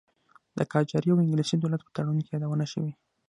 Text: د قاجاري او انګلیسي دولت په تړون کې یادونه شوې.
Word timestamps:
د 0.57 0.59
قاجاري 0.71 1.09
او 1.11 1.21
انګلیسي 1.23 1.55
دولت 1.59 1.81
په 1.83 1.91
تړون 1.95 2.17
کې 2.25 2.31
یادونه 2.33 2.65
شوې. 2.73 2.91